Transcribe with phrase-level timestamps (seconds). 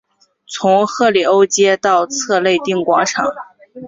[0.47, 3.23] 从赫里欧街到策肋定广场。